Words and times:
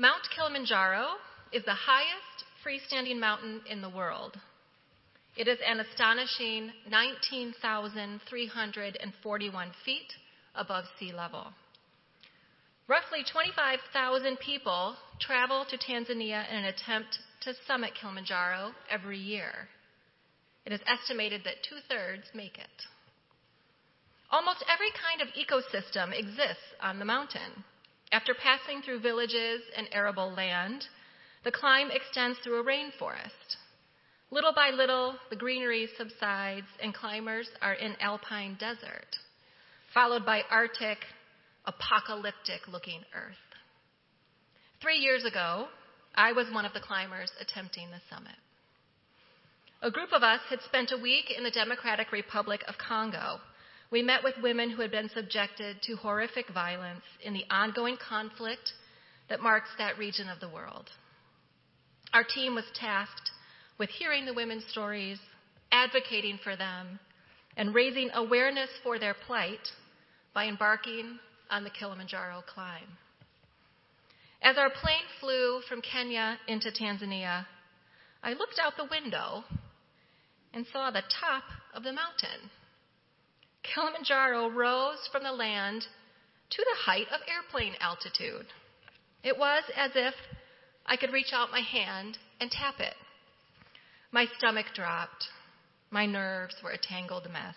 Mount 0.00 0.24
Kilimanjaro 0.34 1.06
is 1.52 1.62
the 1.66 1.74
highest 1.74 2.44
freestanding 2.64 3.20
mountain 3.20 3.60
in 3.68 3.82
the 3.82 3.90
world. 3.90 4.40
It 5.36 5.46
is 5.46 5.58
an 5.60 5.78
astonishing 5.78 6.72
19,341 6.88 9.72
feet 9.84 10.14
above 10.54 10.86
sea 10.98 11.12
level. 11.12 11.52
Roughly 12.88 13.24
25,000 13.30 14.38
people 14.38 14.96
travel 15.20 15.66
to 15.68 15.76
Tanzania 15.76 16.48
in 16.50 16.56
an 16.56 16.64
attempt 16.64 17.18
to 17.42 17.52
summit 17.66 17.94
Kilimanjaro 18.00 18.72
every 18.88 19.18
year. 19.18 19.68
It 20.64 20.72
is 20.72 20.80
estimated 20.86 21.44
that 21.44 21.62
two 21.68 21.80
thirds 21.90 22.24
make 22.32 22.56
it. 22.56 22.86
Almost 24.30 24.64
every 24.66 24.92
kind 24.96 25.20
of 25.20 25.28
ecosystem 25.36 26.18
exists 26.18 26.72
on 26.80 26.98
the 26.98 27.04
mountain. 27.04 27.64
After 28.12 28.34
passing 28.34 28.82
through 28.82 29.00
villages 29.00 29.62
and 29.76 29.88
arable 29.92 30.32
land, 30.32 30.88
the 31.44 31.52
climb 31.52 31.90
extends 31.90 32.38
through 32.40 32.60
a 32.60 32.64
rainforest. 32.64 33.56
Little 34.32 34.52
by 34.52 34.70
little, 34.70 35.16
the 35.28 35.36
greenery 35.36 35.88
subsides 35.96 36.66
and 36.82 36.94
climbers 36.94 37.48
are 37.62 37.74
in 37.74 37.96
alpine 38.00 38.56
desert, 38.58 39.16
followed 39.94 40.26
by 40.26 40.42
Arctic, 40.50 40.98
apocalyptic 41.66 42.66
looking 42.68 43.04
earth. 43.14 43.36
Three 44.80 44.98
years 44.98 45.24
ago, 45.24 45.68
I 46.14 46.32
was 46.32 46.50
one 46.52 46.64
of 46.64 46.72
the 46.72 46.80
climbers 46.80 47.30
attempting 47.40 47.90
the 47.90 48.00
summit. 48.08 48.36
A 49.82 49.90
group 49.90 50.12
of 50.12 50.22
us 50.22 50.40
had 50.48 50.60
spent 50.62 50.92
a 50.92 51.00
week 51.00 51.30
in 51.36 51.44
the 51.44 51.50
Democratic 51.50 52.12
Republic 52.12 52.62
of 52.66 52.76
Congo. 52.76 53.40
We 53.90 54.02
met 54.02 54.22
with 54.22 54.34
women 54.42 54.70
who 54.70 54.82
had 54.82 54.92
been 54.92 55.08
subjected 55.08 55.82
to 55.82 55.96
horrific 55.96 56.48
violence 56.50 57.04
in 57.22 57.32
the 57.32 57.44
ongoing 57.50 57.96
conflict 57.96 58.72
that 59.28 59.40
marks 59.40 59.70
that 59.78 59.98
region 59.98 60.28
of 60.28 60.38
the 60.38 60.48
world. 60.48 60.88
Our 62.12 62.24
team 62.24 62.54
was 62.54 62.64
tasked 62.74 63.30
with 63.78 63.90
hearing 63.90 64.26
the 64.26 64.34
women's 64.34 64.66
stories, 64.66 65.18
advocating 65.72 66.38
for 66.42 66.56
them, 66.56 67.00
and 67.56 67.74
raising 67.74 68.10
awareness 68.14 68.70
for 68.82 68.98
their 68.98 69.14
plight 69.14 69.68
by 70.34 70.46
embarking 70.46 71.18
on 71.50 71.64
the 71.64 71.70
Kilimanjaro 71.70 72.42
climb. 72.46 72.96
As 74.42 74.56
our 74.56 74.70
plane 74.70 75.04
flew 75.20 75.60
from 75.68 75.82
Kenya 75.82 76.38
into 76.46 76.70
Tanzania, 76.70 77.46
I 78.22 78.34
looked 78.34 78.58
out 78.60 78.76
the 78.76 78.88
window 78.90 79.44
and 80.54 80.66
saw 80.72 80.90
the 80.90 81.02
top 81.20 81.44
of 81.74 81.82
the 81.82 81.92
mountain. 81.92 82.50
Kilimanjaro 83.62 84.48
rose 84.48 85.08
from 85.12 85.22
the 85.22 85.32
land 85.32 85.86
to 86.50 86.64
the 86.64 86.80
height 86.84 87.06
of 87.12 87.20
airplane 87.28 87.74
altitude. 87.80 88.46
It 89.22 89.38
was 89.38 89.64
as 89.76 89.92
if 89.94 90.14
I 90.86 90.96
could 90.96 91.12
reach 91.12 91.32
out 91.32 91.50
my 91.50 91.60
hand 91.60 92.18
and 92.40 92.50
tap 92.50 92.80
it. 92.80 92.94
My 94.12 94.26
stomach 94.38 94.66
dropped. 94.74 95.28
My 95.90 96.06
nerves 96.06 96.56
were 96.62 96.70
a 96.70 96.78
tangled 96.78 97.30
mess. 97.32 97.56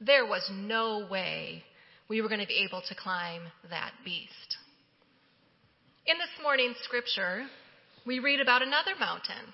There 0.00 0.26
was 0.26 0.50
no 0.52 1.06
way 1.10 1.64
we 2.08 2.20
were 2.20 2.28
going 2.28 2.40
to 2.40 2.46
be 2.46 2.64
able 2.64 2.82
to 2.82 2.94
climb 2.94 3.42
that 3.68 3.92
beast. 4.04 4.56
In 6.06 6.18
this 6.18 6.42
morning's 6.42 6.76
scripture, 6.82 7.46
we 8.06 8.20
read 8.20 8.40
about 8.40 8.62
another 8.62 8.94
mountain, 8.98 9.52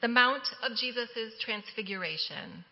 the 0.00 0.08
Mount 0.08 0.42
of 0.62 0.76
Jesus' 0.76 1.38
Transfiguration. 1.40 2.64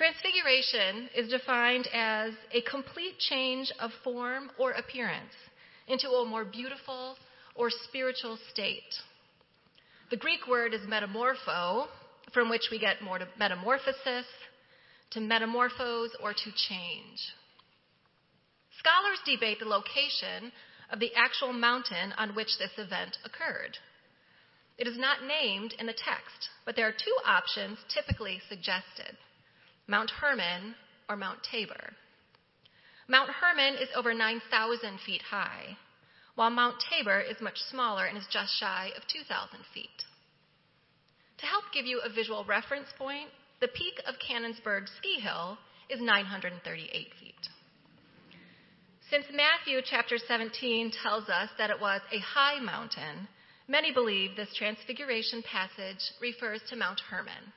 Transfiguration 0.00 1.10
is 1.14 1.28
defined 1.28 1.86
as 1.92 2.32
a 2.52 2.62
complete 2.62 3.18
change 3.18 3.70
of 3.78 3.90
form 4.02 4.50
or 4.58 4.70
appearance 4.70 5.34
into 5.88 6.08
a 6.08 6.24
more 6.24 6.46
beautiful 6.46 7.16
or 7.54 7.68
spiritual 7.68 8.38
state. 8.50 8.94
The 10.10 10.16
Greek 10.16 10.48
word 10.48 10.72
is 10.72 10.80
metamorpho, 10.88 11.88
from 12.32 12.48
which 12.48 12.68
we 12.70 12.78
get 12.78 12.96
metamorphosis, 13.38 14.24
to 15.10 15.20
metamorphose, 15.20 16.16
or 16.22 16.32
to 16.32 16.50
change. 16.70 17.20
Scholars 18.78 19.20
debate 19.26 19.58
the 19.58 19.66
location 19.66 20.50
of 20.90 20.98
the 20.98 21.12
actual 21.14 21.52
mountain 21.52 22.14
on 22.16 22.34
which 22.34 22.56
this 22.58 22.72
event 22.78 23.18
occurred. 23.26 23.76
It 24.78 24.86
is 24.86 24.96
not 24.96 25.26
named 25.28 25.74
in 25.78 25.84
the 25.84 25.92
text, 25.92 26.48
but 26.64 26.74
there 26.74 26.88
are 26.88 26.92
two 26.92 27.16
options 27.26 27.76
typically 27.92 28.40
suggested 28.48 29.18
Mount 29.90 30.12
Hermon 30.22 30.76
or 31.08 31.16
Mount 31.16 31.40
Tabor. 31.42 31.94
Mount 33.08 33.28
Hermon 33.28 33.74
is 33.74 33.88
over 33.96 34.14
9,000 34.14 35.00
feet 35.04 35.20
high, 35.20 35.76
while 36.36 36.48
Mount 36.48 36.76
Tabor 36.78 37.18
is 37.18 37.40
much 37.40 37.58
smaller 37.58 38.04
and 38.04 38.16
is 38.16 38.28
just 38.30 38.56
shy 38.56 38.92
of 38.96 39.02
2,000 39.08 39.58
feet. 39.74 40.04
To 41.38 41.46
help 41.46 41.64
give 41.74 41.86
you 41.86 42.00
a 42.04 42.08
visual 42.08 42.44
reference 42.44 42.86
point, 42.96 43.30
the 43.60 43.66
peak 43.66 44.00
of 44.06 44.14
Cannonsburg 44.20 44.86
Ski 44.96 45.18
Hill 45.18 45.58
is 45.88 46.00
938 46.00 47.08
feet. 47.18 47.48
Since 49.10 49.26
Matthew 49.34 49.80
chapter 49.84 50.18
17 50.18 50.92
tells 51.02 51.28
us 51.28 51.50
that 51.58 51.70
it 51.70 51.80
was 51.80 52.00
a 52.12 52.20
high 52.20 52.60
mountain, 52.60 53.26
many 53.66 53.92
believe 53.92 54.36
this 54.36 54.54
transfiguration 54.54 55.42
passage 55.42 56.12
refers 56.20 56.60
to 56.68 56.76
Mount 56.76 57.00
Hermon. 57.10 57.52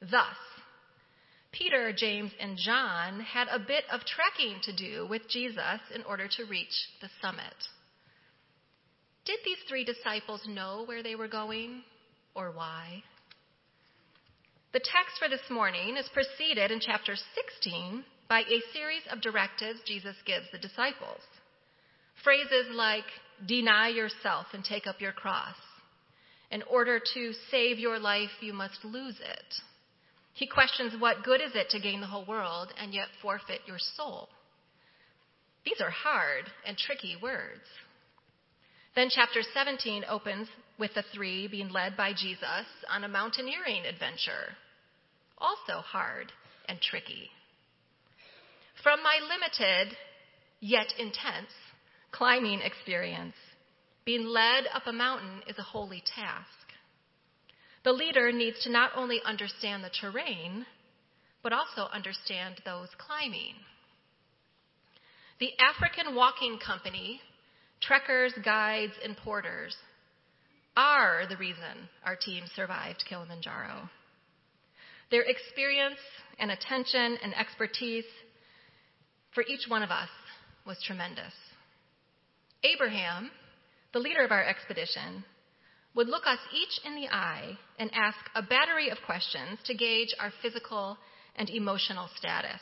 Thus, 0.00 0.36
Peter, 1.56 1.92
James, 1.96 2.32
and 2.40 2.58
John 2.58 3.20
had 3.20 3.46
a 3.48 3.60
bit 3.60 3.84
of 3.92 4.00
trekking 4.04 4.56
to 4.64 4.74
do 4.74 5.06
with 5.08 5.28
Jesus 5.28 5.80
in 5.94 6.02
order 6.02 6.26
to 6.36 6.44
reach 6.44 6.74
the 7.00 7.08
summit. 7.22 7.54
Did 9.24 9.38
these 9.44 9.58
three 9.68 9.84
disciples 9.84 10.42
know 10.48 10.82
where 10.84 11.02
they 11.02 11.14
were 11.14 11.28
going 11.28 11.82
or 12.34 12.50
why? 12.50 13.04
The 14.72 14.80
text 14.80 15.16
for 15.20 15.28
this 15.28 15.48
morning 15.48 15.96
is 15.96 16.08
preceded 16.12 16.72
in 16.72 16.80
chapter 16.80 17.14
16 17.14 18.04
by 18.28 18.40
a 18.40 18.72
series 18.72 19.02
of 19.10 19.20
directives 19.20 19.78
Jesus 19.86 20.16
gives 20.26 20.46
the 20.50 20.58
disciples. 20.58 21.20
Phrases 22.24 22.66
like, 22.74 23.04
deny 23.46 23.88
yourself 23.88 24.46
and 24.52 24.64
take 24.64 24.88
up 24.88 25.00
your 25.00 25.12
cross. 25.12 25.54
In 26.50 26.62
order 26.62 27.00
to 27.14 27.32
save 27.50 27.78
your 27.78 28.00
life, 28.00 28.30
you 28.40 28.52
must 28.52 28.84
lose 28.84 29.20
it. 29.20 29.54
He 30.34 30.46
questions 30.48 30.94
what 30.98 31.22
good 31.24 31.40
is 31.40 31.52
it 31.54 31.70
to 31.70 31.80
gain 31.80 32.00
the 32.00 32.08
whole 32.08 32.24
world 32.24 32.68
and 32.78 32.92
yet 32.92 33.06
forfeit 33.22 33.60
your 33.66 33.78
soul? 33.78 34.28
These 35.64 35.80
are 35.80 35.90
hard 35.90 36.44
and 36.66 36.76
tricky 36.76 37.16
words. 37.22 37.62
Then 38.96 39.08
chapter 39.10 39.42
17 39.42 40.04
opens 40.08 40.48
with 40.78 40.92
the 40.94 41.04
three 41.14 41.48
being 41.48 41.70
led 41.70 41.96
by 41.96 42.12
Jesus 42.12 42.66
on 42.90 43.04
a 43.04 43.08
mountaineering 43.08 43.86
adventure. 43.86 44.56
Also 45.38 45.80
hard 45.80 46.32
and 46.68 46.80
tricky. 46.80 47.30
From 48.82 49.02
my 49.02 49.18
limited, 49.22 49.96
yet 50.60 50.92
intense, 50.98 51.50
climbing 52.10 52.60
experience, 52.60 53.34
being 54.04 54.26
led 54.26 54.64
up 54.72 54.86
a 54.86 54.92
mountain 54.92 55.42
is 55.48 55.58
a 55.58 55.62
holy 55.62 56.02
task. 56.14 56.63
The 57.84 57.92
leader 57.92 58.32
needs 58.32 58.60
to 58.64 58.70
not 58.70 58.92
only 58.96 59.20
understand 59.24 59.84
the 59.84 59.90
terrain, 59.90 60.64
but 61.42 61.52
also 61.52 61.82
understand 61.92 62.62
those 62.64 62.88
climbing. 62.96 63.54
The 65.38 65.50
African 65.58 66.14
Walking 66.14 66.58
Company, 66.64 67.20
trekkers, 67.82 68.32
guides, 68.42 68.94
and 69.04 69.16
porters 69.16 69.76
are 70.76 71.24
the 71.28 71.36
reason 71.36 71.88
our 72.04 72.16
team 72.16 72.44
survived 72.56 73.04
Kilimanjaro. 73.06 73.90
Their 75.10 75.22
experience 75.22 76.00
and 76.38 76.50
attention 76.50 77.18
and 77.22 77.34
expertise 77.34 78.06
for 79.34 79.44
each 79.46 79.68
one 79.68 79.82
of 79.82 79.90
us 79.90 80.08
was 80.66 80.82
tremendous. 80.82 81.34
Abraham, 82.62 83.30
the 83.92 83.98
leader 83.98 84.24
of 84.24 84.32
our 84.32 84.42
expedition, 84.42 85.24
would 85.94 86.08
look 86.08 86.26
us 86.26 86.38
each 86.52 86.80
in 86.84 86.96
the 86.96 87.08
eye 87.08 87.56
and 87.78 87.90
ask 87.94 88.18
a 88.34 88.42
battery 88.42 88.90
of 88.90 88.98
questions 89.06 89.58
to 89.64 89.74
gauge 89.74 90.14
our 90.18 90.32
physical 90.42 90.98
and 91.36 91.48
emotional 91.50 92.08
status. 92.16 92.60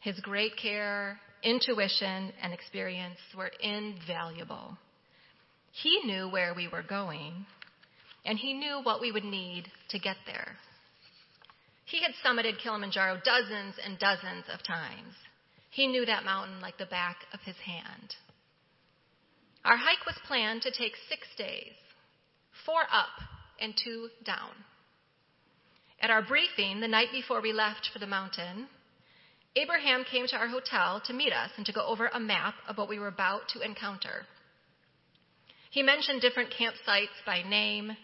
His 0.00 0.18
great 0.20 0.56
care, 0.56 1.20
intuition, 1.42 2.32
and 2.42 2.52
experience 2.52 3.18
were 3.36 3.50
invaluable. 3.60 4.78
He 5.72 6.00
knew 6.04 6.28
where 6.28 6.54
we 6.54 6.68
were 6.68 6.82
going, 6.82 7.46
and 8.24 8.38
he 8.38 8.54
knew 8.54 8.80
what 8.82 9.00
we 9.00 9.12
would 9.12 9.24
need 9.24 9.64
to 9.90 9.98
get 9.98 10.16
there. 10.26 10.56
He 11.84 12.00
had 12.02 12.12
summited 12.24 12.58
Kilimanjaro 12.62 13.20
dozens 13.24 13.74
and 13.84 13.98
dozens 13.98 14.44
of 14.52 14.62
times. 14.62 15.14
He 15.70 15.86
knew 15.86 16.06
that 16.06 16.24
mountain 16.24 16.60
like 16.60 16.78
the 16.78 16.86
back 16.86 17.16
of 17.34 17.40
his 17.40 17.56
hand. 17.56 18.14
Our 19.64 19.76
hike 19.76 20.06
was 20.06 20.16
planned 20.26 20.62
to 20.62 20.70
take 20.70 20.94
six 21.08 21.26
days 21.36 21.74
four 22.64 22.82
up 22.82 23.08
and 23.60 23.74
two 23.76 24.08
down. 24.24 24.50
At 26.00 26.10
our 26.10 26.22
briefing 26.22 26.80
the 26.80 26.88
night 26.88 27.08
before 27.12 27.42
we 27.42 27.52
left 27.52 27.90
for 27.92 27.98
the 27.98 28.06
mountain, 28.06 28.68
Abraham 29.56 30.04
came 30.04 30.26
to 30.28 30.36
our 30.36 30.48
hotel 30.48 31.00
to 31.06 31.12
meet 31.12 31.32
us 31.32 31.50
and 31.56 31.66
to 31.66 31.72
go 31.72 31.84
over 31.84 32.06
a 32.06 32.20
map 32.20 32.54
of 32.68 32.78
what 32.78 32.88
we 32.88 32.98
were 32.98 33.08
about 33.08 33.48
to 33.48 33.60
encounter. 33.60 34.26
He 35.70 35.82
mentioned 35.82 36.20
different 36.20 36.50
campsites 36.58 37.24
by 37.26 37.42
name, 37.42 37.96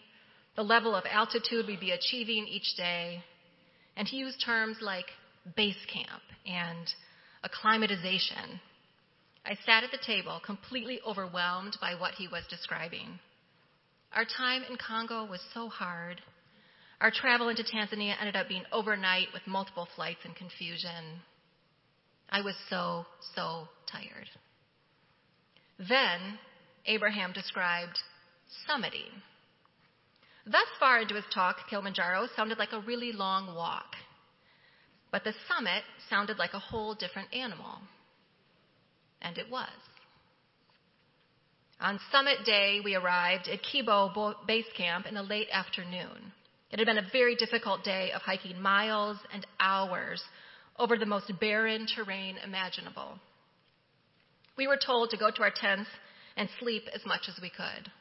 the 0.55 0.63
level 0.63 0.95
of 0.95 1.05
altitude 1.09 1.67
we'd 1.67 1.79
be 1.79 1.91
achieving 1.91 2.47
each 2.47 2.75
day, 2.75 3.23
and 3.95 4.07
he 4.07 4.17
used 4.17 4.43
terms 4.43 4.77
like 4.81 5.05
base 5.55 5.85
camp 5.91 6.21
and 6.45 6.87
acclimatization. 7.43 8.59
I 9.45 9.55
sat 9.65 9.83
at 9.83 9.91
the 9.91 10.05
table 10.05 10.41
completely 10.45 10.99
overwhelmed 11.07 11.77
by 11.79 11.95
what 11.95 12.13
he 12.15 12.27
was 12.27 12.43
describing. 12.49 13.19
Our 14.17 14.25
time 14.25 14.63
in 14.67 14.77
Congo 14.77 15.25
was 15.25 15.41
so 15.53 15.69
hard. 15.69 16.19
Our 16.99 17.11
travel 17.11 17.49
into 17.49 17.61
Tanzania 17.61 18.15
ended 18.19 18.35
up 18.35 18.47
being 18.49 18.63
overnight 18.71 19.27
with 19.31 19.45
multiple 19.45 19.87
flights 19.95 20.21
and 20.25 20.35
confusion. 20.35 21.21
I 22.27 22.41
was 22.41 22.55
so, 22.67 23.05
so 23.35 23.67
tired. 23.91 24.27
Then 25.77 26.39
Abraham 26.87 27.31
described 27.31 27.99
summiting. 28.67 29.21
Thus 30.47 30.65
far 30.79 30.99
into 30.99 31.13
his 31.13 31.25
talk, 31.31 31.57
Kilimanjaro 31.69 32.27
sounded 32.35 32.57
like 32.57 32.73
a 32.73 32.81
really 32.81 33.11
long 33.11 33.53
walk. 33.53 33.93
But 35.11 35.25
the 35.25 35.33
summit 35.47 35.83
sounded 36.09 36.39
like 36.39 36.55
a 36.55 36.59
whole 36.59 36.95
different 36.95 37.31
animal. 37.35 37.81
And 39.21 39.37
it 39.37 39.45
was. 39.51 39.69
On 41.79 41.99
summit 42.11 42.43
day, 42.43 42.79
we 42.83 42.95
arrived 42.95 43.47
at 43.47 43.61
Kibo 43.61 44.35
Base 44.47 44.65
Camp 44.75 45.05
in 45.05 45.13
the 45.13 45.21
late 45.21 45.47
afternoon. 45.51 46.33
It 46.71 46.79
had 46.79 46.87
been 46.87 46.97
a 46.97 47.09
very 47.11 47.35
difficult 47.35 47.83
day 47.83 48.11
of 48.11 48.23
hiking 48.23 48.59
miles 48.59 49.17
and 49.31 49.45
hours 49.59 50.23
over 50.79 50.97
the 50.97 51.05
most 51.05 51.31
barren 51.39 51.85
terrain 51.85 52.37
imaginable. 52.43 53.19
We 54.57 54.67
were 54.67 54.79
told 54.83 55.11
to 55.11 55.17
go 55.17 55.29
to 55.29 55.41
our 55.43 55.51
tents 55.51 55.89
and 56.35 56.49
sleep 56.59 56.83
as 56.93 57.05
much 57.05 57.29
as 57.29 57.39
we 57.41 57.51
could. 57.51 57.91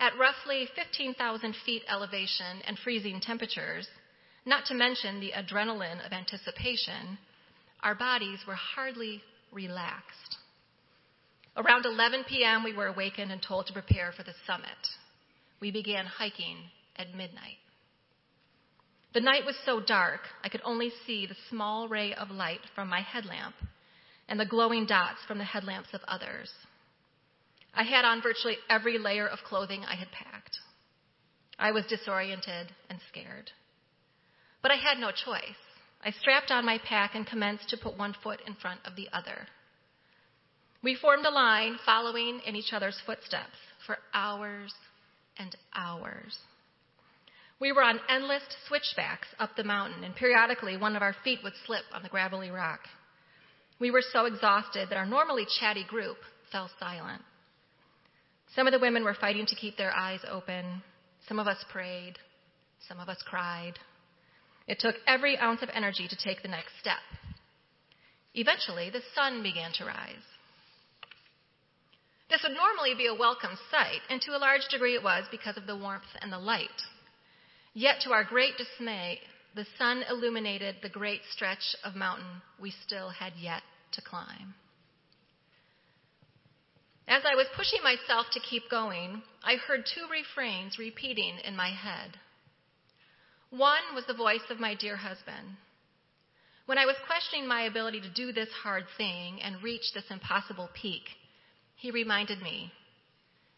At 0.00 0.18
roughly 0.18 0.68
15,000 0.74 1.54
feet 1.64 1.82
elevation 1.88 2.60
and 2.66 2.76
freezing 2.80 3.20
temperatures, 3.20 3.86
not 4.44 4.66
to 4.66 4.74
mention 4.74 5.20
the 5.20 5.32
adrenaline 5.32 6.04
of 6.04 6.12
anticipation, 6.12 7.18
our 7.84 7.94
bodies 7.94 8.40
were 8.46 8.56
hardly 8.56 9.22
relaxed. 9.52 10.33
Around 11.56 11.86
11 11.86 12.24
p.m., 12.28 12.64
we 12.64 12.72
were 12.72 12.88
awakened 12.88 13.30
and 13.30 13.40
told 13.40 13.66
to 13.66 13.72
prepare 13.72 14.12
for 14.12 14.24
the 14.24 14.34
summit. 14.46 14.68
We 15.60 15.70
began 15.70 16.06
hiking 16.06 16.58
at 16.96 17.14
midnight. 17.14 17.58
The 19.12 19.20
night 19.20 19.46
was 19.46 19.54
so 19.64 19.80
dark, 19.80 20.22
I 20.42 20.48
could 20.48 20.62
only 20.64 20.90
see 21.06 21.26
the 21.26 21.36
small 21.48 21.86
ray 21.86 22.12
of 22.14 22.30
light 22.32 22.60
from 22.74 22.88
my 22.88 23.00
headlamp 23.00 23.54
and 24.28 24.40
the 24.40 24.46
glowing 24.46 24.86
dots 24.86 25.20
from 25.28 25.38
the 25.38 25.44
headlamps 25.44 25.90
of 25.92 26.00
others. 26.08 26.50
I 27.72 27.84
had 27.84 28.04
on 28.04 28.22
virtually 28.22 28.56
every 28.68 28.98
layer 28.98 29.28
of 29.28 29.38
clothing 29.46 29.84
I 29.84 29.94
had 29.94 30.10
packed. 30.10 30.58
I 31.58 31.70
was 31.70 31.86
disoriented 31.86 32.72
and 32.90 32.98
scared. 33.08 33.52
But 34.62 34.72
I 34.72 34.76
had 34.76 34.98
no 34.98 35.10
choice. 35.10 35.60
I 36.02 36.10
strapped 36.10 36.50
on 36.50 36.66
my 36.66 36.78
pack 36.78 37.14
and 37.14 37.26
commenced 37.26 37.68
to 37.68 37.76
put 37.76 37.96
one 37.96 38.14
foot 38.22 38.40
in 38.46 38.54
front 38.54 38.80
of 38.84 38.96
the 38.96 39.08
other. 39.12 39.46
We 40.84 40.94
formed 40.96 41.24
a 41.24 41.30
line 41.30 41.78
following 41.86 42.40
in 42.46 42.54
each 42.54 42.74
other's 42.74 43.00
footsteps 43.06 43.56
for 43.86 43.96
hours 44.12 44.74
and 45.38 45.56
hours. 45.74 46.38
We 47.58 47.72
were 47.72 47.82
on 47.82 48.00
endless 48.10 48.42
switchbacks 48.68 49.28
up 49.38 49.56
the 49.56 49.64
mountain, 49.64 50.04
and 50.04 50.14
periodically 50.14 50.76
one 50.76 50.94
of 50.94 51.00
our 51.00 51.16
feet 51.24 51.38
would 51.42 51.54
slip 51.64 51.84
on 51.94 52.02
the 52.02 52.10
gravelly 52.10 52.50
rock. 52.50 52.80
We 53.80 53.90
were 53.90 54.02
so 54.12 54.26
exhausted 54.26 54.90
that 54.90 54.98
our 54.98 55.06
normally 55.06 55.46
chatty 55.58 55.84
group 55.88 56.18
fell 56.52 56.68
silent. 56.78 57.22
Some 58.54 58.66
of 58.66 58.74
the 58.74 58.78
women 58.78 59.04
were 59.04 59.16
fighting 59.18 59.46
to 59.46 59.56
keep 59.56 59.78
their 59.78 59.92
eyes 59.92 60.20
open. 60.30 60.82
Some 61.26 61.38
of 61.38 61.46
us 61.46 61.64
prayed. 61.72 62.18
Some 62.86 63.00
of 63.00 63.08
us 63.08 63.22
cried. 63.24 63.78
It 64.68 64.80
took 64.80 64.96
every 65.06 65.38
ounce 65.38 65.62
of 65.62 65.70
energy 65.72 66.08
to 66.08 66.16
take 66.16 66.42
the 66.42 66.48
next 66.48 66.72
step. 66.78 67.00
Eventually, 68.34 68.90
the 68.90 69.02
sun 69.14 69.42
began 69.42 69.72
to 69.78 69.86
rise. 69.86 70.33
This 72.30 72.42
would 72.42 72.52
normally 72.52 72.94
be 72.94 73.06
a 73.06 73.14
welcome 73.14 73.56
sight, 73.70 74.00
and 74.08 74.20
to 74.22 74.36
a 74.36 74.38
large 74.38 74.66
degree 74.70 74.94
it 74.94 75.02
was 75.02 75.24
because 75.30 75.56
of 75.56 75.66
the 75.66 75.76
warmth 75.76 76.16
and 76.20 76.32
the 76.32 76.38
light. 76.38 76.82
Yet, 77.74 78.00
to 78.02 78.12
our 78.12 78.24
great 78.24 78.56
dismay, 78.56 79.20
the 79.54 79.66
sun 79.78 80.04
illuminated 80.08 80.76
the 80.82 80.88
great 80.88 81.20
stretch 81.30 81.76
of 81.84 81.94
mountain 81.94 82.42
we 82.58 82.70
still 82.70 83.10
had 83.10 83.34
yet 83.36 83.62
to 83.92 84.02
climb. 84.02 84.54
As 87.06 87.22
I 87.24 87.34
was 87.34 87.46
pushing 87.54 87.82
myself 87.82 88.26
to 88.32 88.40
keep 88.40 88.70
going, 88.70 89.22
I 89.42 89.56
heard 89.56 89.84
two 89.84 90.06
refrains 90.10 90.78
repeating 90.78 91.38
in 91.44 91.54
my 91.54 91.70
head. 91.70 92.18
One 93.50 93.94
was 93.94 94.06
the 94.06 94.14
voice 94.14 94.48
of 94.50 94.58
my 94.58 94.74
dear 94.74 94.96
husband. 94.96 95.56
When 96.66 96.78
I 96.78 96.86
was 96.86 96.96
questioning 97.06 97.46
my 97.46 97.62
ability 97.62 98.00
to 98.00 98.10
do 98.10 98.32
this 98.32 98.48
hard 98.62 98.84
thing 98.96 99.42
and 99.42 99.62
reach 99.62 99.92
this 99.92 100.10
impossible 100.10 100.70
peak, 100.74 101.02
he 101.76 101.90
reminded 101.90 102.40
me, 102.40 102.72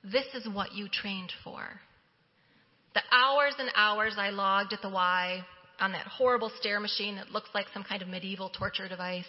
This 0.03 0.27
is 0.35 0.49
what 0.49 0.75
you 0.75 0.89
trained 0.89 1.33
for. 1.45 1.81
The 2.95 3.03
hours 3.13 3.55
and 3.59 3.71
hours 3.77 4.15
I 4.17 4.31
logged 4.31 4.73
at 4.73 4.83
the 4.83 4.89
Y 4.89 5.45
on 5.81 5.93
that 5.93 6.07
horrible 6.07 6.51
stair 6.59 6.81
machine 6.81 7.17
that 7.17 7.31
looks 7.31 7.51
like 7.55 7.67
some 7.73 7.85
kind 7.85 8.03
of 8.03 8.09
medieval 8.09 8.49
torture 8.49 8.89
device, 8.89 9.25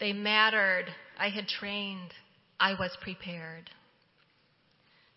they 0.00 0.12
mattered. 0.12 0.86
I 1.18 1.30
had 1.30 1.48
trained. 1.48 2.12
I 2.60 2.74
was 2.78 2.96
prepared. 3.00 3.70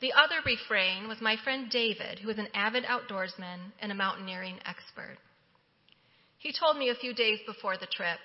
The 0.01 0.13
other 0.13 0.37
refrain 0.45 1.07
was 1.07 1.19
my 1.19 1.35
friend 1.43 1.69
David, 1.69 2.19
who 2.19 2.29
is 2.29 2.37
an 2.37 2.47
avid 2.53 2.85
outdoorsman 2.85 3.73
and 3.81 3.91
a 3.91 3.95
mountaineering 3.95 4.59
expert. 4.65 5.17
He 6.37 6.53
told 6.57 6.77
me 6.77 6.89
a 6.89 6.95
few 6.95 7.13
days 7.13 7.39
before 7.45 7.77
the 7.77 7.87
trip, 7.87 8.19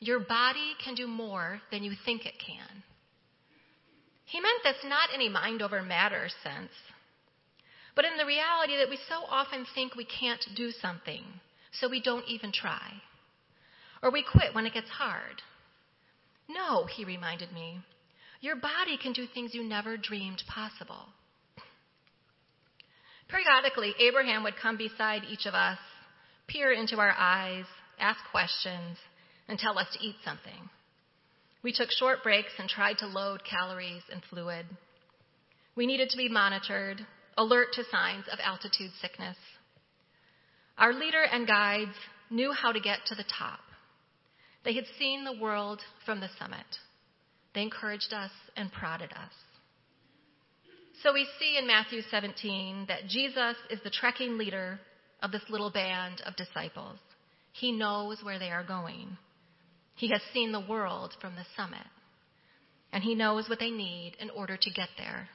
Your 0.00 0.20
body 0.20 0.72
can 0.82 0.94
do 0.94 1.06
more 1.06 1.60
than 1.70 1.82
you 1.82 1.92
think 2.06 2.24
it 2.24 2.38
can. 2.38 2.82
He 4.28 4.40
meant 4.40 4.62
this 4.62 4.76
not 4.84 5.08
in 5.14 5.22
a 5.22 5.30
mind 5.30 5.62
over 5.62 5.82
matter 5.82 6.28
sense, 6.42 6.72
but 7.96 8.04
in 8.04 8.18
the 8.18 8.26
reality 8.26 8.76
that 8.76 8.90
we 8.90 8.98
so 9.08 9.24
often 9.26 9.64
think 9.74 9.94
we 9.94 10.04
can't 10.04 10.44
do 10.54 10.70
something, 10.70 11.24
so 11.72 11.88
we 11.88 12.02
don't 12.02 12.28
even 12.28 12.52
try. 12.52 13.00
Or 14.02 14.10
we 14.10 14.22
quit 14.22 14.54
when 14.54 14.66
it 14.66 14.74
gets 14.74 14.90
hard. 14.90 15.40
No, 16.46 16.84
he 16.84 17.06
reminded 17.06 17.52
me, 17.52 17.80
your 18.42 18.56
body 18.56 18.98
can 19.02 19.14
do 19.14 19.26
things 19.26 19.54
you 19.54 19.64
never 19.64 19.96
dreamed 19.96 20.42
possible. 20.46 21.06
Periodically, 23.28 23.94
Abraham 23.98 24.44
would 24.44 24.56
come 24.60 24.76
beside 24.76 25.24
each 25.24 25.46
of 25.46 25.54
us, 25.54 25.78
peer 26.46 26.70
into 26.70 26.98
our 26.98 27.14
eyes, 27.18 27.64
ask 27.98 28.20
questions, 28.30 28.98
and 29.48 29.58
tell 29.58 29.78
us 29.78 29.88
to 29.94 30.04
eat 30.04 30.16
something. 30.22 30.68
We 31.62 31.72
took 31.72 31.90
short 31.90 32.22
breaks 32.22 32.52
and 32.58 32.68
tried 32.68 32.98
to 32.98 33.06
load 33.06 33.42
calories 33.44 34.02
and 34.12 34.22
fluid. 34.30 34.66
We 35.74 35.86
needed 35.86 36.10
to 36.10 36.16
be 36.16 36.28
monitored, 36.28 37.06
alert 37.36 37.68
to 37.74 37.84
signs 37.90 38.24
of 38.32 38.38
altitude 38.42 38.90
sickness. 39.00 39.36
Our 40.76 40.92
leader 40.92 41.22
and 41.22 41.46
guides 41.46 41.96
knew 42.30 42.52
how 42.52 42.72
to 42.72 42.80
get 42.80 42.98
to 43.06 43.14
the 43.14 43.24
top. 43.38 43.60
They 44.64 44.74
had 44.74 44.84
seen 44.98 45.24
the 45.24 45.40
world 45.40 45.80
from 46.04 46.20
the 46.20 46.28
summit. 46.38 46.66
They 47.54 47.62
encouraged 47.62 48.12
us 48.12 48.30
and 48.56 48.72
prodded 48.72 49.12
us. 49.12 49.32
So 51.02 51.12
we 51.12 51.26
see 51.38 51.56
in 51.56 51.66
Matthew 51.66 52.02
17 52.10 52.86
that 52.88 53.06
Jesus 53.08 53.56
is 53.70 53.80
the 53.82 53.90
trekking 53.90 54.36
leader 54.36 54.80
of 55.22 55.32
this 55.32 55.42
little 55.48 55.70
band 55.70 56.22
of 56.26 56.36
disciples. 56.36 56.98
He 57.52 57.72
knows 57.72 58.18
where 58.22 58.38
they 58.38 58.50
are 58.50 58.64
going. 58.64 59.16
He 59.98 60.08
has 60.10 60.22
seen 60.32 60.52
the 60.52 60.60
world 60.60 61.16
from 61.20 61.34
the 61.34 61.44
summit, 61.56 61.86
and 62.92 63.02
he 63.02 63.16
knows 63.16 63.48
what 63.48 63.58
they 63.58 63.70
need 63.70 64.12
in 64.20 64.30
order 64.30 64.56
to 64.56 64.70
get 64.70 64.90
there. 64.96 65.28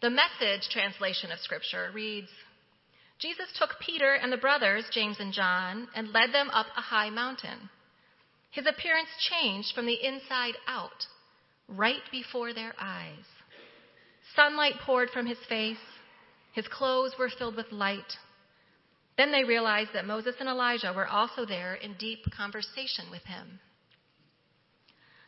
The 0.00 0.10
message 0.10 0.68
translation 0.72 1.30
of 1.30 1.38
Scripture 1.38 1.92
reads 1.94 2.28
Jesus 3.20 3.46
took 3.56 3.78
Peter 3.78 4.14
and 4.14 4.32
the 4.32 4.36
brothers, 4.36 4.84
James 4.92 5.18
and 5.20 5.32
John, 5.32 5.86
and 5.94 6.10
led 6.10 6.32
them 6.32 6.50
up 6.50 6.66
a 6.76 6.80
high 6.80 7.10
mountain. 7.10 7.70
His 8.50 8.66
appearance 8.66 9.08
changed 9.30 9.72
from 9.72 9.86
the 9.86 10.04
inside 10.04 10.54
out, 10.66 11.06
right 11.68 12.02
before 12.10 12.52
their 12.52 12.74
eyes. 12.76 13.24
Sunlight 14.34 14.80
poured 14.84 15.10
from 15.10 15.26
his 15.26 15.38
face. 15.48 15.76
His 16.54 16.66
clothes 16.66 17.14
were 17.16 17.30
filled 17.30 17.54
with 17.54 17.70
light. 17.70 18.16
Then 19.16 19.30
they 19.30 19.44
realized 19.44 19.90
that 19.94 20.06
Moses 20.06 20.34
and 20.40 20.48
Elijah 20.48 20.92
were 20.94 21.06
also 21.06 21.44
there 21.44 21.74
in 21.74 21.94
deep 21.98 22.20
conversation 22.34 23.10
with 23.10 23.22
him. 23.24 23.60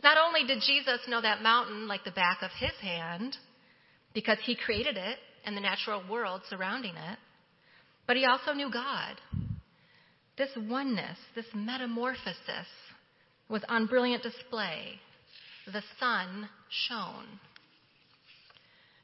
Not 0.03 0.19
only 0.19 0.47
did 0.47 0.63
Jesus 0.67 1.01
know 1.09 1.21
that 1.21 1.43
mountain 1.43 1.89
like 1.89 2.05
the 2.05 2.11
back 2.11 2.39
of 2.43 2.51
his 2.59 2.73
hand, 2.81 3.37
because 4.15 4.39
he 4.43 4.55
created 4.55 4.97
it 4.97 5.19
and 5.45 5.57
the 5.57 5.61
natural 5.61 6.03
world 6.09 6.43
surrounding 6.49 6.95
it, 6.95 7.19
but 8.07 8.17
he 8.17 8.25
also 8.25 8.53
knew 8.53 8.71
God. 8.71 9.17
This 10.37 10.51
oneness, 10.57 11.19
this 11.35 11.47
metamorphosis, 11.55 12.69
was 13.49 13.63
on 13.69 13.87
brilliant 13.87 14.23
display. 14.23 15.01
The 15.67 15.83
sun 15.99 16.49
shone. 16.89 17.41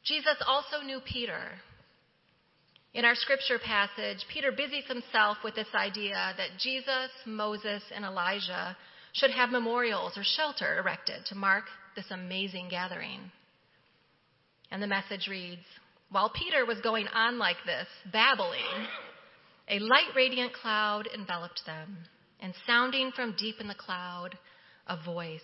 Jesus 0.05 0.37
also 0.47 0.85
knew 0.85 1.01
Peter. 1.01 1.53
In 2.93 3.05
our 3.05 3.15
scripture 3.15 3.61
passage, 3.61 4.27
Peter 4.33 4.51
busies 4.51 4.85
himself 4.87 5.39
with 5.45 5.55
this 5.55 5.73
idea 5.75 6.35
that 6.37 6.59
Jesus, 6.59 7.11
Moses, 7.25 7.85
and 7.95 8.05
Elijah 8.05 8.77
should 9.13 9.31
have 9.31 9.51
memorials 9.51 10.19
or 10.19 10.25
shelter 10.25 10.79
erected 10.79 11.25
to 11.27 11.37
mark 11.37 11.65
this 11.95 12.11
amazing 12.11 12.69
gathering. 12.69 13.31
And 14.73 14.83
the 14.83 14.89
message 14.89 15.29
reads 15.29 15.65
While 16.11 16.31
Peter 16.31 16.67
was 16.67 16.81
going 16.81 17.07
on 17.09 17.39
like 17.39 17.59
this, 17.65 17.87
babbling, 18.13 18.89
a 19.69 19.79
light 19.79 20.11
radiant 20.17 20.53
cloud 20.53 21.09
enveloped 21.15 21.63
them, 21.67 21.97
and 22.41 22.55
sounding 22.67 23.13
from 23.15 23.37
deep 23.39 23.61
in 23.61 23.69
the 23.69 23.75
cloud, 23.75 24.37
a 24.89 24.97
voice 25.05 25.41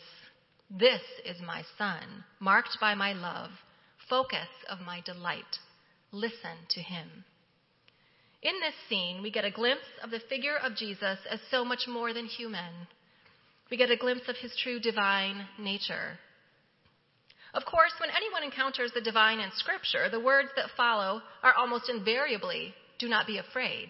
This 0.69 1.03
is 1.25 1.37
my 1.47 1.62
son, 1.79 2.25
marked 2.41 2.79
by 2.81 2.97
my 2.97 3.12
love, 3.12 3.50
focus 4.11 4.49
of 4.69 4.81
my 4.81 5.00
delight. 5.05 5.45
Listen 6.11 6.57
to 6.71 6.81
him. 6.81 7.25
In 8.47 8.61
this 8.61 8.75
scene, 8.88 9.23
we 9.23 9.33
get 9.33 9.45
a 9.45 9.50
glimpse 9.50 9.91
of 10.05 10.12
the 10.12 10.21
figure 10.29 10.57
of 10.62 10.76
Jesus 10.76 11.19
as 11.29 11.41
so 11.50 11.65
much 11.65 11.88
more 11.88 12.15
than 12.15 12.26
human. 12.26 12.87
We 13.73 13.76
get 13.76 13.91
a 13.91 13.97
glimpse 13.97 14.29
of 14.29 14.37
his 14.37 14.55
true 14.62 14.79
divine 14.79 15.49
nature. 15.59 16.21
Of 17.55 17.65
course, 17.65 17.91
when 17.99 18.11
anyone 18.11 18.45
encounters 18.45 18.93
the 18.95 19.00
divine 19.00 19.41
in 19.41 19.50
Scripture, 19.57 20.09
the 20.09 20.21
words 20.21 20.50
that 20.55 20.71
follow 20.76 21.23
are 21.43 21.55
almost 21.55 21.91
invariably 21.91 22.73
do 23.00 23.09
not 23.09 23.26
be 23.26 23.38
afraid. 23.38 23.88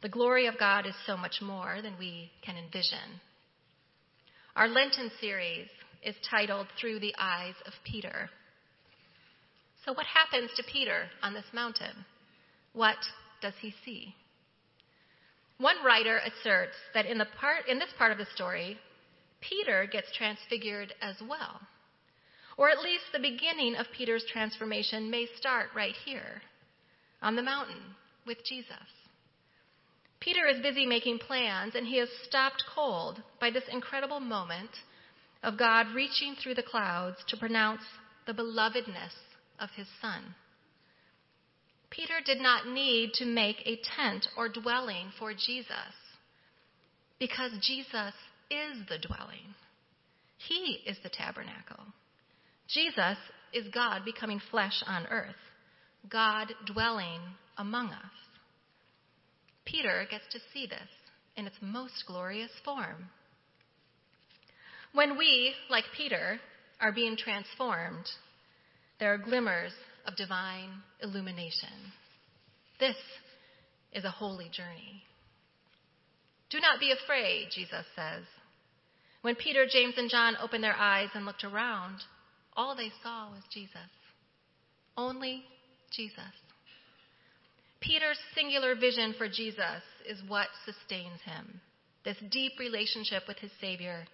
The 0.00 0.08
glory 0.08 0.46
of 0.46 0.58
God 0.58 0.86
is 0.86 0.94
so 1.06 1.18
much 1.18 1.42
more 1.42 1.82
than 1.82 1.98
we 1.98 2.30
can 2.42 2.56
envision. 2.56 3.20
Our 4.56 4.68
Lenten 4.68 5.10
series 5.20 5.68
is 6.02 6.14
titled 6.30 6.68
Through 6.80 7.00
the 7.00 7.14
Eyes 7.18 7.54
of 7.66 7.74
Peter. 7.84 8.30
So, 9.84 9.92
what 9.92 10.06
happens 10.06 10.50
to 10.56 10.62
Peter 10.72 11.04
on 11.22 11.34
this 11.34 11.52
mountain? 11.52 12.06
What 12.72 12.96
does 13.42 13.54
he 13.60 13.74
see? 13.84 14.14
One 15.58 15.84
writer 15.84 16.18
asserts 16.18 16.76
that 16.94 17.06
in, 17.06 17.22
part, 17.38 17.68
in 17.68 17.78
this 17.78 17.92
part 17.98 18.12
of 18.12 18.18
the 18.18 18.26
story, 18.34 18.78
Peter 19.40 19.86
gets 19.90 20.10
transfigured 20.16 20.94
as 21.02 21.16
well. 21.20 21.60
Or 22.56 22.70
at 22.70 22.82
least 22.82 23.04
the 23.12 23.18
beginning 23.18 23.76
of 23.76 23.86
Peter's 23.96 24.24
transformation 24.32 25.10
may 25.10 25.26
start 25.36 25.68
right 25.74 25.94
here 26.04 26.42
on 27.20 27.36
the 27.36 27.42
mountain 27.42 27.82
with 28.26 28.38
Jesus. 28.44 28.88
Peter 30.20 30.46
is 30.46 30.62
busy 30.62 30.86
making 30.86 31.18
plans, 31.18 31.74
and 31.74 31.86
he 31.86 31.98
is 31.98 32.08
stopped 32.24 32.62
cold 32.72 33.20
by 33.40 33.50
this 33.50 33.64
incredible 33.72 34.20
moment 34.20 34.70
of 35.42 35.58
God 35.58 35.88
reaching 35.94 36.36
through 36.36 36.54
the 36.54 36.62
clouds 36.62 37.16
to 37.28 37.36
pronounce 37.36 37.82
the 38.26 38.32
belovedness 38.32 39.14
of 39.58 39.70
his 39.70 39.88
Son. 40.00 40.34
Peter 41.94 42.20
did 42.24 42.40
not 42.40 42.66
need 42.66 43.12
to 43.12 43.26
make 43.26 43.58
a 43.66 43.80
tent 43.96 44.26
or 44.36 44.48
dwelling 44.48 45.12
for 45.18 45.34
Jesus 45.34 45.92
because 47.18 47.52
Jesus 47.60 48.14
is 48.50 48.78
the 48.88 48.98
dwelling. 48.98 49.54
He 50.38 50.80
is 50.86 50.96
the 51.02 51.10
tabernacle. 51.10 51.84
Jesus 52.66 53.18
is 53.52 53.68
God 53.74 54.04
becoming 54.06 54.40
flesh 54.50 54.82
on 54.86 55.06
earth, 55.08 55.36
God 56.10 56.48
dwelling 56.66 57.20
among 57.58 57.90
us. 57.90 58.10
Peter 59.66 60.06
gets 60.10 60.24
to 60.32 60.40
see 60.52 60.66
this 60.66 60.88
in 61.36 61.46
its 61.46 61.56
most 61.60 62.04
glorious 62.06 62.50
form. 62.64 63.10
When 64.94 65.18
we, 65.18 65.52
like 65.68 65.84
Peter, 65.94 66.40
are 66.80 66.92
being 66.92 67.16
transformed, 67.16 68.06
there 68.98 69.12
are 69.12 69.18
glimmers 69.18 69.72
of 70.06 70.16
divine 70.16 70.70
illumination. 71.02 71.92
This 72.80 72.96
is 73.92 74.04
a 74.04 74.10
holy 74.10 74.48
journey. 74.50 75.02
Do 76.50 76.60
not 76.60 76.80
be 76.80 76.92
afraid, 76.92 77.48
Jesus 77.54 77.84
says. 77.96 78.24
When 79.22 79.36
Peter, 79.36 79.66
James, 79.70 79.94
and 79.96 80.10
John 80.10 80.36
opened 80.42 80.64
their 80.64 80.76
eyes 80.76 81.08
and 81.14 81.24
looked 81.24 81.44
around, 81.44 81.98
all 82.56 82.74
they 82.76 82.90
saw 83.02 83.30
was 83.30 83.42
Jesus. 83.52 83.76
Only 84.96 85.44
Jesus. 85.90 86.18
Peter's 87.80 88.18
singular 88.34 88.74
vision 88.74 89.14
for 89.16 89.28
Jesus 89.28 89.82
is 90.08 90.18
what 90.28 90.48
sustains 90.64 91.20
him. 91.24 91.60
This 92.04 92.16
deep 92.30 92.52
relationship 92.58 93.22
with 93.26 93.38
his 93.38 93.50
Savior 93.60 94.04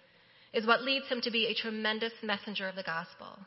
is 0.52 0.66
what 0.66 0.82
leads 0.82 1.06
him 1.08 1.20
to 1.22 1.30
be 1.30 1.46
a 1.46 1.54
tremendous 1.54 2.12
messenger 2.22 2.68
of 2.68 2.76
the 2.76 2.82
gospel, 2.82 3.38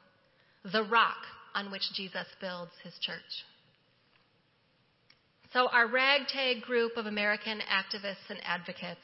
the 0.72 0.84
rock 0.84 1.18
on 1.53 1.72
which 1.72 1.93
Jesus 1.93 2.25
builds 2.39 2.72
his 2.84 2.93
church. 3.00 3.46
So, 5.53 5.67
our 5.67 5.88
ragtag 5.88 6.62
group 6.62 6.96
of 6.96 7.05
American 7.05 7.60
activists 7.60 8.29
and 8.29 8.39
advocates 8.46 9.01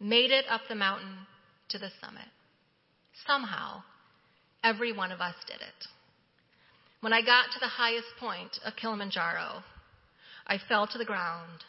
made 0.00 0.30
it 0.30 0.46
up 0.48 0.62
the 0.68 0.74
mountain 0.74 1.26
to 1.68 1.78
the 1.78 1.90
summit. 2.00 2.28
Somehow, 3.26 3.82
every 4.64 4.92
one 4.92 5.12
of 5.12 5.20
us 5.20 5.34
did 5.46 5.60
it. 5.60 5.86
When 7.00 7.12
I 7.12 7.20
got 7.20 7.52
to 7.52 7.60
the 7.60 7.66
highest 7.66 8.08
point 8.18 8.58
of 8.64 8.76
Kilimanjaro, 8.76 9.62
I 10.46 10.58
fell 10.68 10.86
to 10.86 10.98
the 10.98 11.04
ground. 11.04 11.64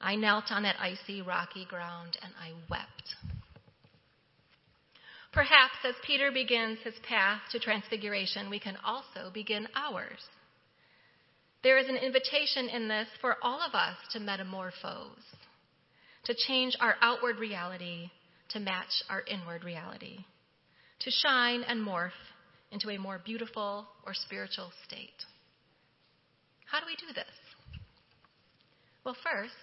I 0.00 0.16
knelt 0.16 0.50
on 0.50 0.62
that 0.62 0.76
icy, 0.80 1.20
rocky 1.20 1.64
ground 1.64 2.16
and 2.22 2.32
I 2.40 2.52
wept. 2.70 3.14
Perhaps 5.32 5.76
as 5.84 5.94
Peter 6.06 6.30
begins 6.30 6.78
his 6.84 6.94
path 7.08 7.40
to 7.50 7.58
transfiguration, 7.58 8.50
we 8.50 8.58
can 8.58 8.76
also 8.84 9.30
begin 9.32 9.66
ours. 9.74 10.20
There 11.62 11.78
is 11.78 11.88
an 11.88 11.96
invitation 11.96 12.68
in 12.68 12.88
this 12.88 13.08
for 13.20 13.36
all 13.42 13.60
of 13.60 13.74
us 13.74 13.96
to 14.12 14.20
metamorphose, 14.20 15.24
to 16.24 16.34
change 16.46 16.76
our 16.80 16.96
outward 17.00 17.38
reality 17.38 18.10
to 18.52 18.60
match 18.60 19.02
our 19.08 19.22
inward 19.22 19.64
reality, 19.64 20.18
to 21.00 21.10
shine 21.10 21.62
and 21.62 21.80
morph 21.80 22.10
into 22.70 22.90
a 22.90 22.98
more 22.98 23.20
beautiful 23.24 23.86
or 24.04 24.14
spiritual 24.14 24.70
state. 24.86 25.24
How 26.70 26.80
do 26.80 26.86
we 26.86 26.96
do 26.96 27.12
this? 27.14 27.24
Well, 29.04 29.16
first, 29.22 29.54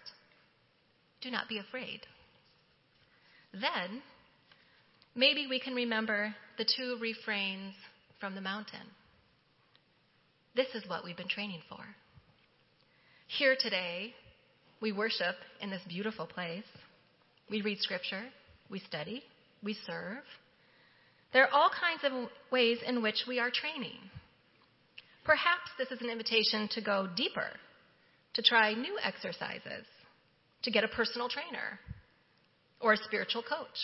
do 1.21 1.31
not 1.31 1.47
be 1.47 1.59
afraid. 1.59 2.01
Then, 3.53 4.01
maybe 5.19 5.47
we 5.47 5.59
can 5.59 5.75
remember 5.75 6.33
the 6.57 6.65
two 6.77 6.97
refrains 7.01 7.73
from 8.21 8.35
the 8.35 8.41
mountain. 8.41 8.87
This 10.55 10.67
is 10.73 10.87
what 10.87 11.03
we've 11.03 11.17
been 11.17 11.27
training 11.27 11.61
for. 11.67 11.81
Here 13.27 13.55
today, 13.59 14.13
we 14.81 14.93
worship 14.93 15.35
in 15.61 15.69
this 15.69 15.81
beautiful 15.89 16.25
place. 16.25 16.63
We 17.51 17.61
read 17.61 17.79
scripture, 17.79 18.23
we 18.71 18.79
study, 18.79 19.21
we 19.61 19.75
serve. 19.85 20.23
There 21.33 21.43
are 21.43 21.53
all 21.53 21.69
kinds 21.69 22.03
of 22.05 22.29
ways 22.49 22.77
in 22.87 23.03
which 23.03 23.25
we 23.27 23.39
are 23.39 23.51
training. 23.51 23.99
Perhaps 25.25 25.69
this 25.77 25.91
is 25.91 26.01
an 26.01 26.09
invitation 26.09 26.69
to 26.71 26.81
go 26.81 27.07
deeper, 27.15 27.49
to 28.35 28.41
try 28.41 28.73
new 28.73 28.97
exercises, 29.03 29.85
to 30.63 30.71
get 30.71 30.85
a 30.85 30.87
personal 30.87 31.27
trainer 31.27 31.77
or 32.79 32.93
a 32.93 32.97
spiritual 32.97 33.43
coach. 33.43 33.77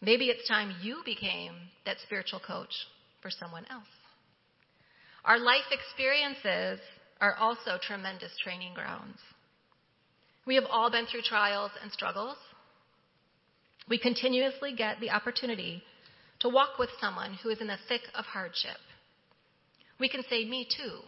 Maybe 0.00 0.26
it's 0.26 0.48
time 0.48 0.74
you 0.80 1.02
became 1.04 1.52
that 1.84 1.98
spiritual 2.02 2.40
coach 2.40 2.72
for 3.20 3.30
someone 3.30 3.66
else. 3.70 3.84
Our 5.24 5.38
life 5.38 5.70
experiences 5.70 6.80
are 7.20 7.36
also 7.36 7.78
tremendous 7.80 8.32
training 8.42 8.72
grounds. 8.74 9.18
We 10.46 10.54
have 10.54 10.64
all 10.70 10.90
been 10.90 11.06
through 11.06 11.22
trials 11.22 11.72
and 11.82 11.92
struggles. 11.92 12.38
We 13.88 13.98
continuously 13.98 14.74
get 14.74 15.00
the 15.00 15.10
opportunity 15.10 15.82
to 16.40 16.48
walk 16.48 16.78
with 16.78 16.88
someone 17.00 17.34
who 17.42 17.50
is 17.50 17.60
in 17.60 17.66
the 17.66 17.76
thick 17.88 18.02
of 18.14 18.24
hardship. 18.24 18.78
We 19.98 20.08
can 20.08 20.22
say, 20.30 20.46
Me 20.46 20.66
too, 20.66 21.00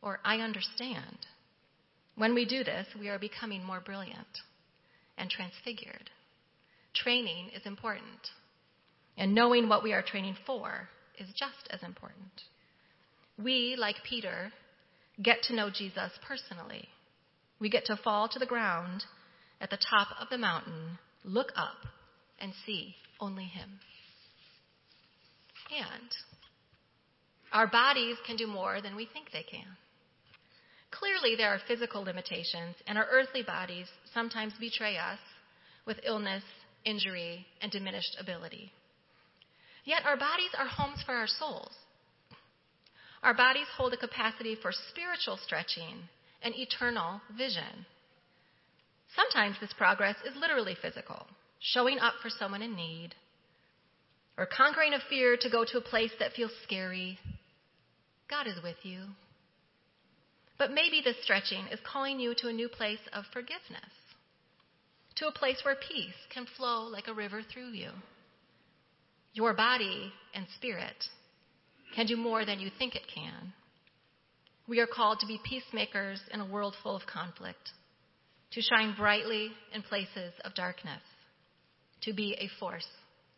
or 0.00 0.20
I 0.24 0.36
understand. 0.36 1.26
When 2.16 2.34
we 2.34 2.46
do 2.46 2.64
this, 2.64 2.86
we 2.98 3.08
are 3.08 3.18
becoming 3.18 3.62
more 3.62 3.80
brilliant 3.80 4.40
and 5.18 5.28
transfigured. 5.28 6.08
Training 6.94 7.50
is 7.54 7.66
important, 7.66 8.30
and 9.16 9.34
knowing 9.34 9.68
what 9.68 9.82
we 9.82 9.92
are 9.92 10.02
training 10.02 10.36
for 10.46 10.88
is 11.18 11.28
just 11.28 11.68
as 11.70 11.82
important. 11.82 12.42
We, 13.36 13.76
like 13.76 13.96
Peter, 14.08 14.52
get 15.22 15.42
to 15.44 15.56
know 15.56 15.70
Jesus 15.70 16.12
personally. 16.26 16.88
We 17.58 17.68
get 17.68 17.86
to 17.86 17.96
fall 17.96 18.28
to 18.28 18.38
the 18.38 18.46
ground 18.46 19.04
at 19.60 19.70
the 19.70 19.78
top 19.90 20.08
of 20.20 20.28
the 20.30 20.38
mountain, 20.38 20.98
look 21.24 21.52
up, 21.56 21.86
and 22.38 22.52
see 22.66 22.94
only 23.20 23.44
Him. 23.44 23.80
And 25.70 26.10
our 27.52 27.66
bodies 27.66 28.16
can 28.26 28.36
do 28.36 28.46
more 28.46 28.80
than 28.80 28.96
we 28.96 29.06
think 29.06 29.30
they 29.32 29.44
can. 29.44 29.76
Clearly, 30.90 31.34
there 31.36 31.52
are 31.52 31.60
physical 31.66 32.02
limitations, 32.02 32.76
and 32.86 32.98
our 32.98 33.06
earthly 33.10 33.42
bodies 33.42 33.86
sometimes 34.12 34.52
betray 34.60 34.96
us 34.96 35.18
with 35.86 35.98
illness, 36.04 36.44
injury, 36.84 37.46
and 37.60 37.70
diminished 37.72 38.16
ability. 38.20 38.72
Yet, 39.84 40.02
our 40.04 40.16
bodies 40.16 40.50
are 40.58 40.66
homes 40.66 41.02
for 41.04 41.14
our 41.14 41.26
souls. 41.26 41.72
our 43.24 43.34
bodies 43.34 43.66
hold 43.76 43.92
a 43.94 43.96
capacity 43.96 44.54
for 44.60 44.70
spiritual 44.90 45.38
stretching 45.42 45.96
and 46.42 46.54
eternal 46.54 47.22
vision. 47.36 47.86
Sometimes 49.16 49.56
this 49.60 49.72
progress 49.78 50.16
is 50.26 50.36
literally 50.38 50.76
physical, 50.80 51.26
showing 51.58 51.98
up 51.98 52.14
for 52.22 52.28
someone 52.28 52.60
in 52.62 52.76
need, 52.76 53.14
or 54.36 54.46
conquering 54.46 54.92
a 54.92 54.98
fear 55.08 55.36
to 55.40 55.50
go 55.50 55.64
to 55.64 55.78
a 55.78 55.80
place 55.80 56.10
that 56.18 56.32
feels 56.32 56.50
scary. 56.64 57.18
God 58.28 58.46
is 58.46 58.62
with 58.62 58.76
you. 58.82 59.00
But 60.58 60.70
maybe 60.72 61.00
this 61.02 61.16
stretching 61.22 61.66
is 61.72 61.80
calling 61.90 62.20
you 62.20 62.34
to 62.38 62.48
a 62.48 62.52
new 62.52 62.68
place 62.68 63.00
of 63.12 63.24
forgiveness, 63.32 63.90
to 65.16 65.26
a 65.26 65.32
place 65.32 65.60
where 65.64 65.76
peace 65.76 66.14
can 66.32 66.46
flow 66.56 66.84
like 66.84 67.08
a 67.08 67.14
river 67.14 67.42
through 67.42 67.70
you. 67.70 67.90
Your 69.32 69.54
body 69.54 70.12
and 70.34 70.46
spirit 70.56 70.96
can 71.94 72.06
do 72.06 72.16
more 72.16 72.44
than 72.44 72.60
you 72.60 72.70
think 72.78 72.94
it 72.94 73.02
can. 73.12 73.52
We 74.66 74.80
are 74.80 74.86
called 74.86 75.20
to 75.20 75.26
be 75.26 75.40
peacemakers 75.44 76.20
in 76.32 76.40
a 76.40 76.46
world 76.46 76.74
full 76.82 76.96
of 76.96 77.06
conflict, 77.06 77.70
to 78.52 78.62
shine 78.62 78.94
brightly 78.96 79.50
in 79.74 79.82
places 79.82 80.32
of 80.44 80.54
darkness, 80.54 81.02
to 82.02 82.12
be 82.12 82.34
a 82.38 82.48
force 82.58 82.86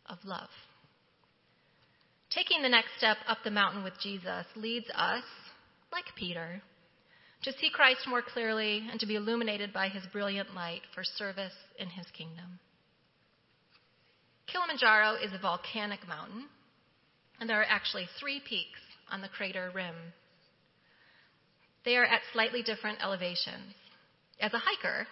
of 0.07 0.17
love. 0.23 0.49
Taking 2.29 2.61
the 2.61 2.69
next 2.69 2.89
step 2.97 3.17
up 3.27 3.39
the 3.43 3.51
mountain 3.51 3.83
with 3.83 3.93
Jesus 4.01 4.45
leads 4.55 4.87
us, 4.95 5.23
like 5.91 6.05
Peter, 6.15 6.61
to 7.43 7.53
see 7.53 7.69
Christ 7.73 8.07
more 8.07 8.21
clearly 8.21 8.87
and 8.89 8.99
to 8.99 9.05
be 9.05 9.15
illuminated 9.15 9.71
by 9.73 9.89
his 9.89 10.03
brilliant 10.11 10.53
light 10.55 10.81
for 10.93 11.03
service 11.03 11.53
in 11.79 11.89
his 11.89 12.07
kingdom. 12.17 12.59
Kilimanjaro 14.47 15.15
is 15.23 15.33
a 15.33 15.41
volcanic 15.41 16.07
mountain, 16.07 16.45
and 17.39 17.49
there 17.49 17.61
are 17.61 17.67
actually 17.69 18.07
three 18.19 18.41
peaks 18.47 18.79
on 19.11 19.21
the 19.21 19.27
crater 19.27 19.71
rim. 19.73 19.95
They 21.85 21.95
are 21.95 22.05
at 22.05 22.21
slightly 22.33 22.63
different 22.63 22.99
elevations. 23.01 23.73
As 24.39 24.53
a 24.53 24.59
hiker, 24.59 25.07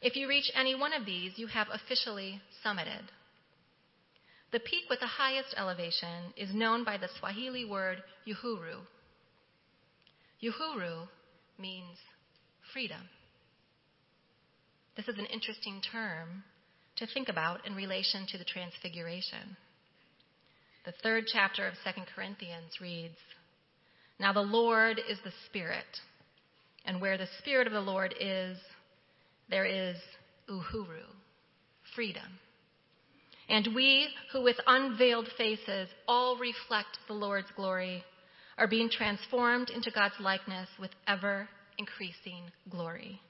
if 0.00 0.16
you 0.16 0.28
reach 0.28 0.50
any 0.54 0.74
one 0.74 0.92
of 0.92 1.06
these, 1.06 1.32
you 1.36 1.46
have 1.48 1.68
officially 1.72 2.40
summited. 2.64 3.02
The 4.52 4.60
peak 4.60 4.84
with 4.88 5.00
the 5.00 5.06
highest 5.06 5.54
elevation 5.56 6.32
is 6.36 6.54
known 6.54 6.84
by 6.84 6.96
the 6.96 7.08
Swahili 7.18 7.64
word 7.64 8.02
Uhuru. 8.28 8.80
Uhuru 10.42 11.08
means 11.58 11.98
freedom. 12.72 13.08
This 14.96 15.08
is 15.08 15.18
an 15.18 15.26
interesting 15.26 15.80
term 15.90 16.44
to 16.96 17.06
think 17.06 17.28
about 17.28 17.66
in 17.66 17.74
relation 17.74 18.26
to 18.28 18.38
the 18.38 18.44
Transfiguration. 18.44 19.56
The 20.84 20.92
third 21.02 21.24
chapter 21.32 21.66
of 21.66 21.74
2 21.84 22.02
Corinthians 22.14 22.80
reads 22.80 23.16
Now 24.20 24.32
the 24.32 24.40
Lord 24.40 25.00
is 25.08 25.18
the 25.24 25.32
Spirit, 25.46 26.00
and 26.84 27.00
where 27.00 27.18
the 27.18 27.28
Spirit 27.38 27.66
of 27.66 27.72
the 27.72 27.80
Lord 27.80 28.14
is, 28.20 28.58
there 29.48 29.64
is 29.64 29.96
uhuru, 30.48 31.06
freedom. 31.94 32.38
And 33.48 33.74
we 33.74 34.08
who 34.32 34.42
with 34.42 34.56
unveiled 34.66 35.28
faces 35.36 35.88
all 36.06 36.36
reflect 36.36 36.98
the 37.08 37.14
Lord's 37.14 37.50
glory 37.56 38.04
are 38.56 38.68
being 38.68 38.88
transformed 38.90 39.70
into 39.70 39.90
God's 39.90 40.14
likeness 40.20 40.68
with 40.78 40.90
ever 41.08 41.48
increasing 41.78 42.44
glory. 42.70 43.20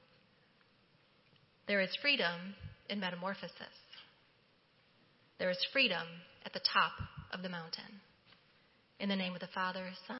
There 1.67 1.81
is 1.81 1.97
freedom 2.03 2.55
in 2.91 3.01
metamorphosis. 3.01 3.53
There 5.39 5.51
is 5.51 5.67
freedom 5.73 6.07
at 6.45 6.53
the 6.53 6.61
top 6.73 6.93
of 7.33 7.43
the 7.43 7.49
mountain. 7.49 8.01
In 9.01 9.09
the 9.09 9.17
name 9.17 9.35
of 9.35 9.41
the 9.41 9.49
Father, 9.55 9.89
Son, 10.07 10.13